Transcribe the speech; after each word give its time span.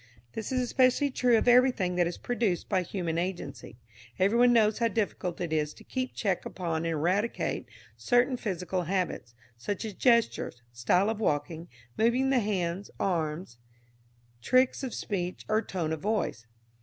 This 0.33 0.51
is 0.51 0.61
especially 0.61 1.11
true 1.11 1.37
of 1.37 1.47
everything 1.47 1.95
that 1.95 2.07
is 2.07 2.17
produced 2.17 2.67
by 2.67 2.81
human 2.81 3.19
agency. 3.19 3.77
Everyone 4.17 4.51
knows 4.51 4.79
how 4.79 4.87
difficult 4.87 5.39
it 5.39 5.53
is 5.53 5.75
to 5.75 5.83
keep 5.83 6.15
check 6.15 6.43
upon 6.43 6.85
and 6.85 6.93
eradicate 6.93 7.67
certain 7.97 8.35
physical 8.35 8.85
habits, 8.85 9.35
such 9.59 9.85
as 9.85 9.93
gestures, 9.93 10.63
style 10.73 11.11
of 11.11 11.19
walking, 11.19 11.67
moving 11.99 12.31
the 12.31 12.39
hands, 12.39 12.89
arms, 12.99 13.59
&c., 13.59 13.59
tricks 14.49 14.81
of 14.81 14.95
speech, 14.95 15.45
or 15.47 15.61
tone 15.61 15.93
of 15.93 15.99
voice. 16.01 16.47